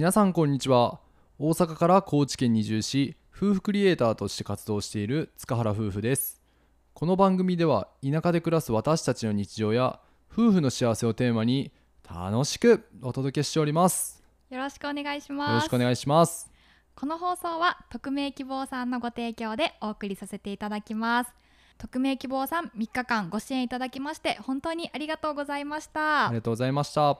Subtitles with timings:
[0.00, 0.98] 皆さんこんにちは。
[1.38, 6.40] 大阪から高知県に移住し夫婦クリエイターとして活動している塚原夫婦です。
[6.94, 10.00] この番組では田舎で暮らす私たちの日常や
[10.32, 11.70] 夫婦の幸せをテーマに
[12.10, 14.24] 楽しくお届けしております。
[14.48, 15.54] よろしくお願いしよます。
[15.56, 16.50] ろしくお願いします。
[16.96, 21.34] この放送は匿名希望さんのご提供でお送りさせていただきます。
[21.76, 26.28] 匿名希望さん3日間ご支援いただきまして本当にありがとうございました。
[26.28, 27.18] ありがとうございました。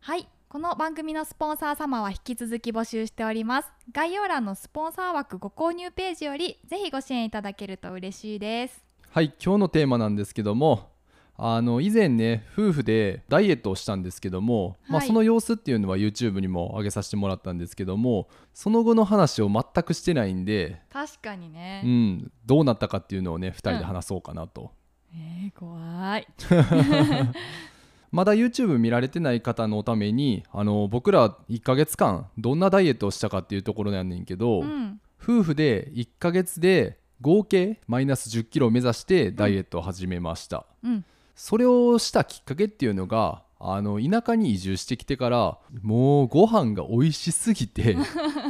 [0.00, 3.72] はいこの番組のスポンサー様は引き続き募集しております。
[3.90, 8.84] 概要欄のスポンサー枠ご購入ページよりぜひご支援いただけると嬉しいです。
[9.10, 10.90] はい今日のテーマなんですけども
[11.36, 15.08] あの以前ね夫婦でダイエットをしたんですけども、まあ、はい。
[15.08, 24.70] その様子っていうのは YouTube にも上げさせてもらったんですけどもその後の話を全くしてないんで、確かにね、うん、どうなったかっていうのをね2人で話そうかなと、
[25.12, 26.28] えー、怖い
[28.14, 35.00] まだ YouTube 見られてない方のためにあの僕ら1ヶ月間どんなダイエットをしたかっていうところなんねんけど、うん。
[35.20, 41.04] 夫婦で1ヶ月で合計マイナス1 0キロを目指してダイエットを始めました、うん。
[41.34, 47.96] それをしたきっかけっていうのがあの田舎に移住してきてからもうご飯が美味しすぎて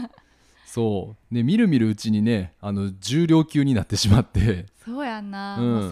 [0.66, 1.34] そう。
[1.34, 4.66] ねみるみるうちにねあの重量級になってしまって。
[4.84, 5.90] そうやんな、うん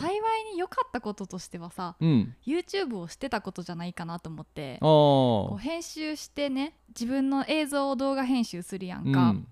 [0.63, 2.35] 良かったこととしてはさうん。
[2.47, 9.47] YouTube をしてたことじゃないかなと思ってこう編集してね自分の映像を動画編集するやんか、うん。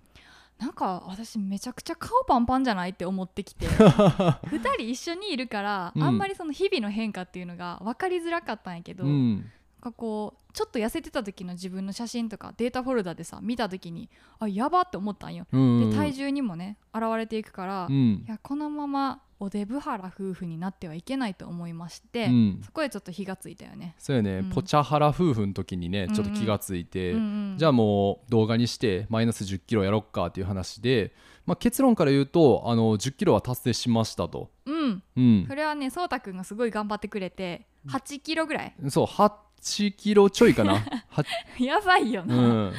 [0.59, 3.67] なんか私めちゃくちゃ顔パンパンじゃないって思ってきて。
[4.47, 6.03] 2人一緒にいるから、うん。
[6.03, 9.13] あんまりその日々の変化っていうのが分かりづらかったんやけど、なん。
[9.13, 9.51] うん
[9.81, 18.25] かこうちょっと痩せてた時の自分の写真とかデータフォルダでさ見た時にあやばって思ったんよ、うんで体重にもね現れていくから、いうん。
[18.27, 22.61] やこのままおデブ原夫婦になってはいけないと思いまして、うん。
[22.63, 23.95] そこでちょっと火がついたよね。
[23.97, 24.49] そうやね、うん。
[24.51, 27.21] ポチャハラ夫婦の時にねちょっと気がついて、うんう
[27.55, 31.13] んじゃあもう動画にしてマイナス1 0キロやろっかっていう話で、
[31.45, 35.45] まあ、結論から言うとあの1 0キロは達成しましたと、うん、うん。
[35.47, 38.75] それはねそうたくんがすごい頑張ってくれて8キロぐらい？
[38.89, 40.75] そう8キロちょいかな、
[41.09, 41.25] は
[41.59, 42.39] やばいよな、う
[42.69, 42.73] ん、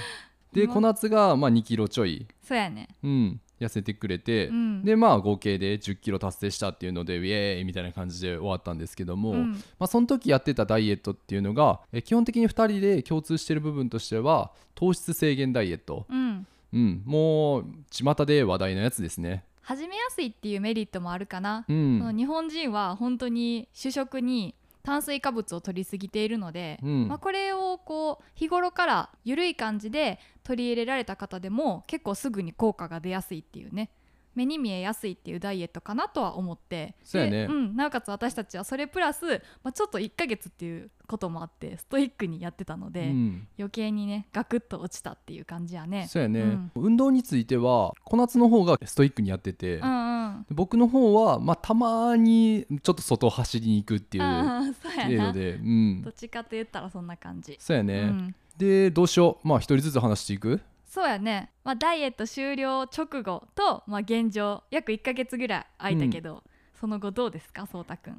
[0.52, 2.88] でま小夏がまあ2キロちょい、そうやね。
[3.02, 4.84] うん、痩せてくれて、うん。
[4.84, 9.52] でまあ合計で1 0キロ達成したっていうのでウェーイみたいな感じで終わったんですけども、うん。
[9.52, 16.46] まあ、その時やってたダイエットっていうのがえ基本的に2人で共通してる部分としては糖質制限ダイエット、うん。
[16.72, 19.44] うん、もう巷で話題のやつですね。
[19.60, 22.14] 始めやすいっていうメリットもあるかな、うん。
[22.16, 27.08] 日本人は本当に主食に炭水化物を取りすぎているので、うん。
[27.08, 33.90] まあ、これをこう日頃から緩い感じで取り入れられた方でも結構すぐに効果が出やすいっていうね
[34.34, 36.94] 目に見えやすいっていうダイエットかなとは思って。
[37.02, 37.46] そうやね。
[37.46, 43.48] でん、なおかつ私たちはそれプラス、まあ、ちょっと1ヶ月っていうこともあってストイックにやってたので、うん。
[43.58, 46.06] 余計にねガクッと落ちたっていう感じやね。
[46.08, 46.70] そうやね、うん。
[46.74, 50.46] 運動については小夏の方がストイックにやってて、うんうん。
[50.50, 56.02] 僕の方は、まあ、たまにちょっと外走りに行くっていう程度で、うん。
[56.02, 59.48] どっちかと言ったらそんな感じ、そうやね、うん、でどうしよう。
[59.48, 60.60] まあ一人ずつ話していく？
[60.92, 66.42] そうやね、まあ、ダイエット終了直後と、まあ、現状約1ヶ月ぐらい空いたけど、
[66.78, 67.66] その後どうですか？
[67.66, 68.18] そうたくん。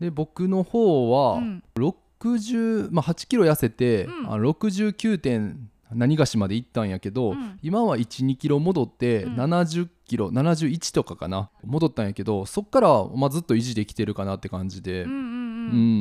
[0.00, 1.62] で僕の方は、うん。
[1.76, 4.32] 60、まあ、8キロ痩せて、うん。
[4.32, 7.60] あ69点何がしまで行ったんやけど、うん。
[7.62, 9.36] 今は1 2キロ戻ってうん。
[9.36, 15.26] 70キロ、71とかかな戻ったんやけどそっから、まあ、ずっと維持できてるかなって感じで、うんうんうん、う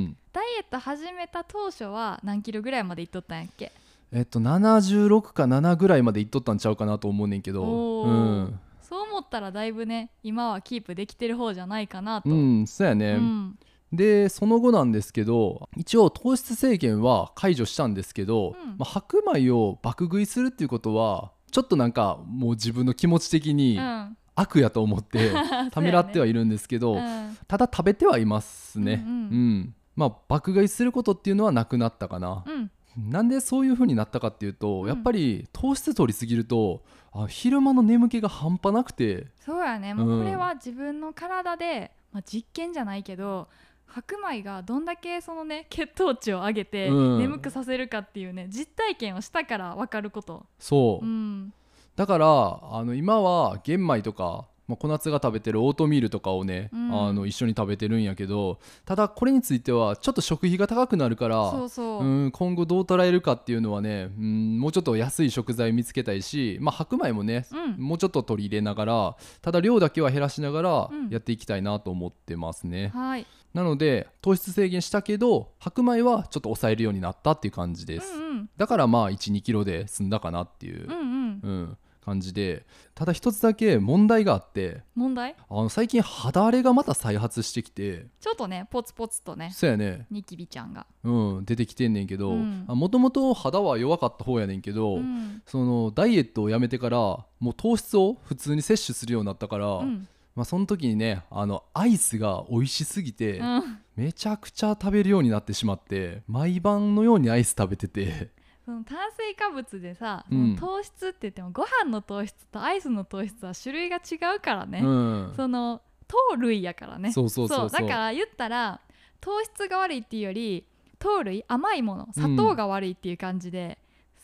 [0.07, 0.17] ん。
[0.33, 3.71] ダイエット始めた当初は何キロぐらいまでいっとったんやっけ？
[4.11, 8.03] えっと76か7ぐらいまでいっとったんちゃうかなと思うねんけど。
[8.03, 13.59] うん、そう思ったらだいぶね今はキープできてる方じゃないかなと、うん、そうやね、うん。
[13.93, 18.77] でその後なんですけど一応糖質制限は解除したんですけど、うん。
[18.77, 24.15] まあ、白米を爆食いするっていうことはちょっとなんかもう自分の気持ち的にうん。
[24.35, 25.33] 悪やと思って
[25.71, 27.37] ためらってはいるんですけど、うん。
[27.45, 29.03] ただ食べてはいますね。
[29.05, 29.17] うんうん。
[29.17, 29.75] うん。
[29.97, 32.43] まあ爆買いすることっていうのはなくなったかな。
[32.47, 32.71] うん
[33.07, 34.87] なんでそういう風になったかっていうと、うん。
[34.87, 39.27] やっぱり糖質取りすぎるとあ昼間の眠気が半端なくて。
[39.39, 39.93] そうやね。
[39.93, 43.47] もううんこれは自分の体で、まあ、実験じゃないけど
[43.85, 47.19] 白米がどんだけそのね 血糖値を上げてうん。
[47.19, 51.53] 眠くさせるかっていうね、実体験をしたから分かること、そう、うん、
[51.95, 52.25] だから
[52.71, 57.07] あの今は玄米とか、まあ、小夏が食べてるオートミールとかをね、うん。
[57.07, 67.83] あの一緒に食べてるんやけどただこれについてはちょっと食費が高くなるからそうん今後どう捉えるかっていうのはね、うん、もうちょっと安い食材見つけたいし、まあ、白米もね、うん。
[67.83, 71.09] もうちょっと取り入れながらただ量だけは減らしながらうん。
[71.09, 72.91] やっていきたいなと思ってますね。
[72.93, 73.25] はい。
[73.53, 78.49] なので糖質制限したけど白米はちょっと抑えるようになったっていう感じです、うんうん。
[78.57, 80.85] だからまあ1 2キロで済んだかなっていう。
[80.87, 81.39] うん、うん。
[81.41, 81.77] うん
[82.09, 82.65] 感じで
[82.95, 85.35] ただ一つだけ問題があって問題？
[85.49, 90.07] あの最近肌荒れがまた再発してきてちょっとねポツポツとねそうやね。
[90.09, 90.87] ニキビちゃんが。
[91.03, 92.65] うん出てきてんねんけどうん。
[92.67, 95.41] もともと肌は弱かった方やねんけど、うん。
[95.45, 100.07] そのダイエットをやめてからもう糖質を普通に摂取するようになったから、うん。
[100.35, 103.77] まあ、その時にねあのアイスが美味しすぎて、うん。
[103.95, 108.31] めちゃくちゃ食べるようになってしまって毎晩のようにアイス食べてて
[108.69, 110.55] その炭水化物でさ、うん。
[110.55, 115.33] 糖質って言ってもご飯の糖質とアイスの糖質は種類が違うからね、うん。
[115.35, 117.11] その糖類やからね。
[117.11, 117.69] そうそうそう。
[117.69, 117.81] そう。
[117.81, 118.79] だから言ったら
[119.19, 120.67] 糖質が悪いっていうより
[120.99, 123.79] 糖類甘いもの砂糖が悪いっていう感じで、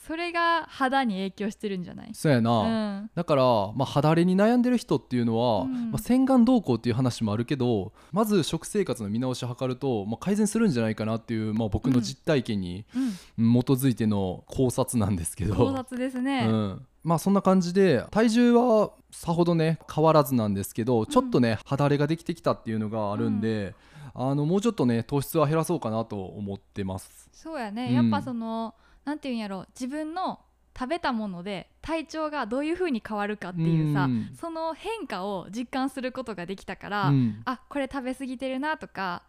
[0.05, 2.09] それが肌に影響してるんじゃない？
[2.13, 3.09] そうやな、うん。
[3.15, 5.91] だから、まあ、肌荒れに悩んでる人っていうのは、うん。
[5.91, 12.85] まあ、洗顔動向っていう話もあるけどまず食生活の見直しを図ると、まあ、改善するんじゃないかなっていう、まあ、僕の実体験に
[13.37, 13.61] うん。
[13.61, 23.73] 基づいての考察なんですけど、考察ですね、うん、まあそんな感じで体重はさほどね変わらずなんですけどちょっとね、肌荒れができてきたっていうのがあるんで、
[24.13, 27.29] あのもうちょっとね糖質は減らそうかなと思ってます。
[27.31, 27.93] そうやね、うん。
[27.93, 28.73] やっぱその
[29.19, 30.39] ていうんやろ自分の
[30.77, 34.35] 食べたもので体調がどういう風に変わるかっていうさ、うん。
[34.35, 37.41] その変化を実感することができたから、うん。
[37.45, 39.23] あこれ食べ過ぎてるなとか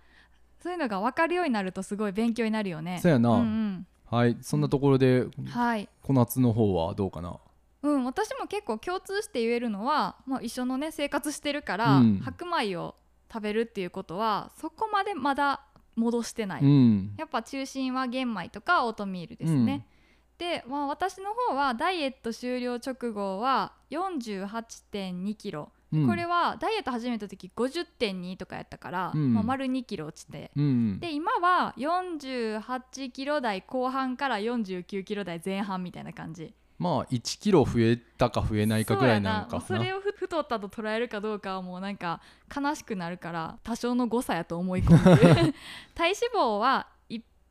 [0.60, 2.98] そういうのが分かるようになるとすごい勉強になるよね。
[3.00, 4.36] そうやな、うんはい。
[4.40, 5.88] そんなところでうん、はい。
[6.02, 7.38] 小夏の方はどうかな？
[7.82, 12.20] うん、私も結構共通して言えるのは、まあ、一緒のね生活してるから、うん。
[12.24, 12.96] 白米を
[13.32, 15.60] 食べるっていうことはそこまでまだ
[15.96, 17.14] 戻してない、うん。
[17.18, 19.86] やっぱ中心は玄米とかオートミールですね、
[20.38, 26.06] で、まあ、私の方はダイエット終了直後は4 8 2キロ、うん。
[26.06, 29.34] これはダイエット始めた時50.2とかやったから、うん。
[29.34, 30.50] まあ、丸2キロ落ちて。
[30.56, 31.00] うん。
[31.00, 42.20] で今は48キロ台後半から49キロ台前半みたいな感じまあ1キロ増えたか増えないかぐらいなのかそれをふ太ったと捉えるかどうかはもうなんか
[42.54, 45.54] 悲しくなるから多少の誤差やと思い込んでる。
[45.94, 46.88] 体脂肪は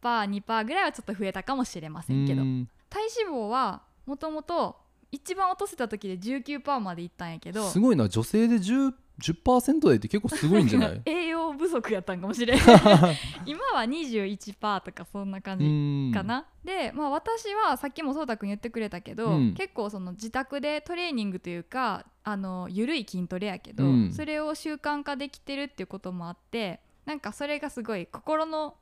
[0.04, 2.42] 1%2% ぐらいはちょっと増えたかもしれませんけど。
[2.42, 2.70] うん。
[2.90, 4.78] 体脂肪はもともと
[5.12, 7.68] 一番落とせた時で19%までいったんやけど。
[7.70, 8.08] すごいな。
[8.10, 11.02] 女性で 10%, 10台って結構すごいんじゃない？
[11.06, 12.60] 栄養不足やったんかもしれん。
[13.46, 15.70] 今は21%とかそんな感じう
[16.10, 16.12] ん。
[16.14, 19.54] かな、で、まあ、私はさっきもそうたくん言ってくれたけど、うん。
[19.54, 24.14] 結構その自宅でトレーニングというかあの緩い筋トレやけど、うん。
[24.14, 28.76] それを習慣化できてるっていうこともあってなんかそれがすごい心の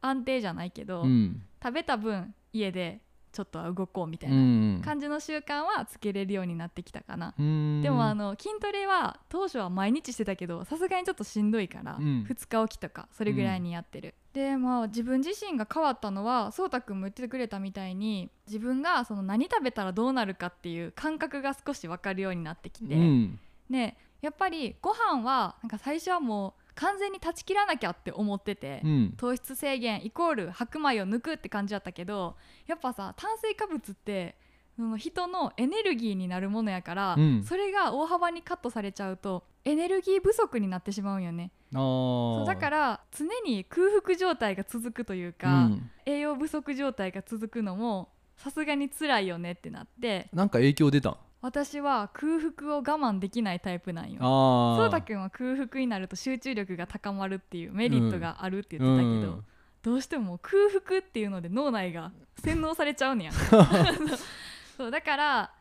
[0.00, 1.42] 安定じゃないけど、うん。
[1.62, 3.00] 食べた分家で
[3.32, 4.80] ちょっとは動こうみたいうん。
[4.80, 7.34] な感じの習慣はつけれるようになってきたかな。
[7.38, 7.80] うん。
[7.82, 12.26] でもあの筋トレは当初は毎日してたけどさすがにちょっとしんどいから、うん。
[12.28, 23.38] 2日おきとかそれぐらいにやってる、でまあ自分自身が変わったのはそうたくんも言ってくれたみたいに自分がその何食べたらどうなるかっていう感覚が少し分かるようになってきて、うん。
[23.68, 29.14] ねやっぱりご飯はなんか最初はもう完全に断ち切らなきゃって思ってて、うん。
[29.16, 32.36] 糖質制限イコール白米を抜くって感じだったけど
[32.66, 34.36] やっぱさ炭水化物って
[34.76, 37.44] その人のエネルギーになるものやから、うん。
[37.44, 41.50] それが大幅にカットされちゃうとエネルギー不足になってしまうんよね。
[41.74, 45.90] あそうーだから常に空腹状態が続くといううか、ん。
[46.06, 50.30] 栄養不足状態が続くのもさすがに辛いよねってなって。
[50.32, 51.16] なんか影響出たん？
[51.42, 54.18] 私は空腹を我慢できないタイプなんよ。
[54.20, 59.44] あそうたくんは空腹になると集中力が高まるっていうメリットがあるって言ってたけど、うん
[59.82, 62.12] どうしても空腹っていうので脳内が
[62.44, 63.32] 洗脳されちゃうねや。
[64.76, 65.54] そうだから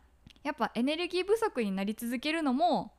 [0.44, 2.92] やっぱエネルギー不足になり続けるのも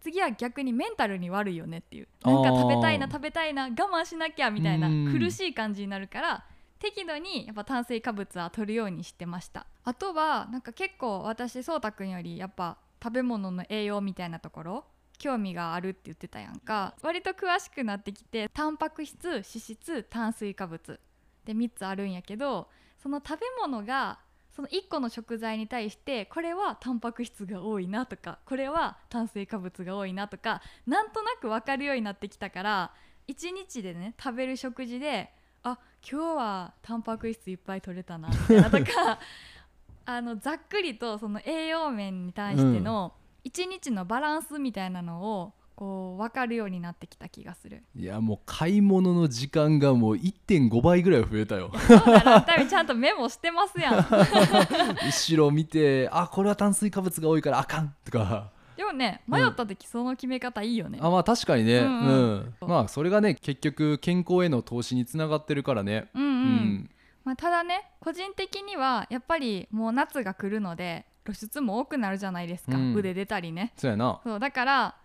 [0.00, 2.08] 次は逆にメンタルに悪いよねっていう。
[2.22, 5.12] なんか食べたいな食べたいな我慢しなきゃみたいなうん。
[5.12, 6.44] 苦しい感じになるから
[6.84, 9.66] 適度にやっぱ炭水化物は取るようにしてました。
[9.84, 14.84] あとはなんか結構私そうたくんよりやっぱ食べ物の栄養みたいなところ
[15.16, 16.94] 興味があるって言ってたやんか。
[17.00, 21.00] 割と詳しくなってきてタンパク質脂質炭水化物。
[21.46, 22.68] で3つあるんやけど
[23.02, 24.18] その食べ物が
[24.54, 32.92] その1個の食材に対してこれはタンパク質が多いなとかこれは炭水化物が多いなとかなんとなく分かるようになってきたから
[33.28, 35.30] 1日でね食べる食事で
[35.64, 35.78] あ
[36.08, 39.18] 今日はタンパク質いっぱい取れたなみたいなとか
[40.06, 47.82] あのざっくりとその栄養面に対しての1日のバランスみたいなのをこう分かるようになってきた気がする。
[47.96, 53.96] いやもう買い物の時間がもう1.5倍ぐらい増えたよ そうだな多分ちゃんとメモしてますやん。
[55.04, 61.88] 後ろ見てあこれは炭水化物が多いからあかんとかでもね迷った時その決め方いいよね、あまあ確かにね、ううん。
[61.88, 62.54] ん。
[62.60, 62.66] う。
[62.66, 66.08] んまあそれがね結局健康への投資につながってるからね。
[66.14, 66.90] うんうん、うん。
[67.24, 72.94] まあ、ただね個人的にはやっぱりもう夏が来るので露出も多くなるじゃないですか、うん。
[72.94, 73.72] 腕出たりね。
[73.76, 74.20] そうやな。
[74.22, 74.96] そうだから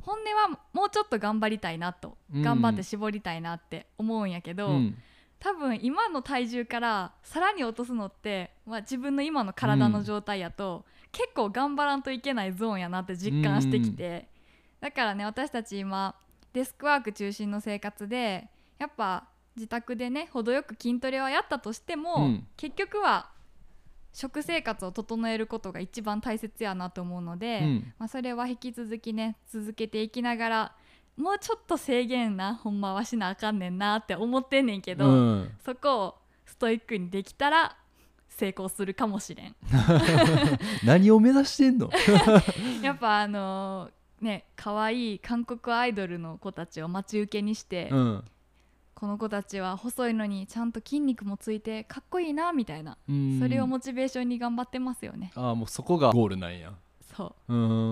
[0.00, 2.42] 本音はもうちょっと頑張りたいなと、うん。
[2.42, 4.96] 頑張って絞りたいなって思うんやけど、うん。
[5.40, 10.84] 多分今の体重からさらに落とすのって、まあ、自分の今の体の状態やと、
[11.16, 14.28] 結構頑張らんといけないゾーンやなって実感してきて、
[14.82, 16.14] だからね私たち今
[16.52, 22.46] デスクワーク中心の生活でやっぱ自宅でね程よく筋トレはやったとしても、うん。
[22.58, 23.30] 結局は
[24.12, 27.92] 食生活を整えることが一番大切やなと思うので、うん。
[27.98, 30.72] まあ、それは引き続きね続けていきながら
[31.16, 35.50] もうちょっと制限なほんまはしなあかんねんなって思ってんねんけど、うん。
[35.64, 37.78] そこをストイックにできたら
[38.36, 39.56] 成功するかもしれん。
[40.84, 41.90] 何を目指してんの？
[42.82, 48.24] やっぱあのーね可愛い韓国アイドルの子たちを待ち受けにして、うん。
[48.94, 53.38] この子たちは細いのにちゃんと筋肉もついてかっこいいなみたいな、うん。
[53.38, 55.32] それをモチベーションに頑張ってますよね。
[55.34, 56.72] ああもうそこがゴールなんや。
[57.14, 57.54] そう。
[57.54, 57.56] う
[57.88, 57.90] ん。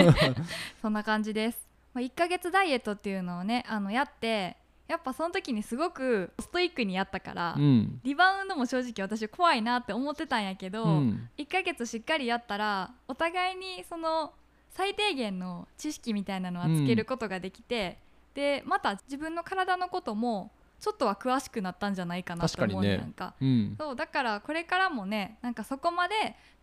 [0.82, 8.00] そんな感じです、まあ、1ヶ月ダイエットっていうのをねあのやってやっぱその時にすごくストイックにやったから、うん。
[8.04, 11.28] リバウンドも正直私怖いなって思ってたんやけど、うん。
[11.38, 14.32] 1ヶ月しっかりやったらお互いにその
[14.70, 17.98] 最低限の知識みたいなのはつけることができて、
[18.34, 23.34] でまた自分の体のこともちょっとは詳しくなったんじゃないかなと思うねなんか。
[23.40, 23.74] うん。
[23.78, 26.14] そうだからこれからもねなんかそこまで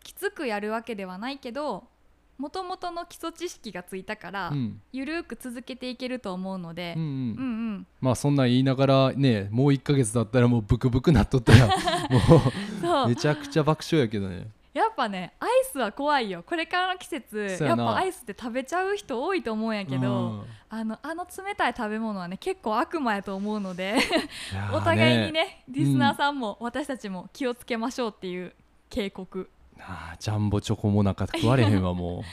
[0.01, 1.87] きつくやるわけではないけど
[2.37, 4.81] もともとの基礎知識がついたから、うん。
[4.91, 7.73] ゆるーく続けていけると思うのでうんう、うんうん。
[7.75, 11.73] んまあそんなん言いながらねもう1ヶ月だったらもう ブクブクなっとったらも
[12.81, 13.05] そう。
[13.05, 14.47] うめちゃくちゃ爆笑やけどね。
[14.73, 16.43] やっぱねアイスは怖いよ。
[16.43, 23.97] これからの季節やっぱアイスって食べちゃう人多いと思うんやけど、あのあの冷たい食べ物はね結構悪魔やと思うので
[24.73, 25.71] お互いにねん。
[25.71, 28.53] リスナーさんも私たちも気をつけましょうっていう
[28.89, 29.47] 警告
[29.85, 32.23] あージャンボチョコモナカ食われへんわもう。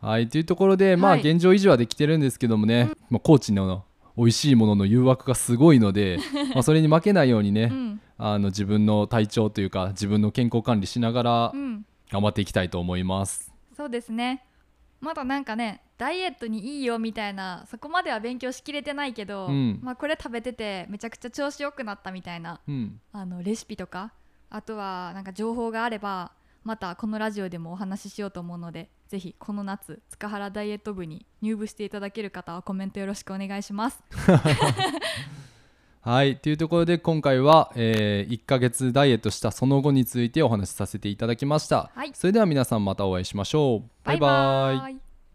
[0.06, 3.84] はいというところでまあはい現状維持はできてるんですけどもね、まあ、高知の
[4.16, 6.18] 美味しいものの誘惑がすごいので
[6.54, 8.00] まあそれに負けないようにね、うん。
[8.22, 11.84] あの自分の体調というか自分の健康管理しながらうん。
[12.10, 13.52] 頑張っていきたいと思います。
[13.76, 14.44] そうですね。
[15.00, 19.78] まだなんかねダイエットにいいよみたいなそこまでは勉強しきれてないけど、うん。
[19.82, 24.12] まあ、これ食べててめちゃくちゃ調子良くなったみたいなうん、あのレシピとか
[24.50, 26.32] あとはなんか情報があれば
[26.64, 34.02] またこのラジオでもお話ししようと思うのでぜひこの夏塚原ダイエット部に入部していただける方はコメントよろしくお願いします
[36.02, 41.90] はいというところで今回は、え1ヶ月ダイエットしたその後についてお話しさせていただきました。
[41.94, 43.90] はいそれでは皆さんまたお会いしましょう。
[44.02, 45.09] バイバイイ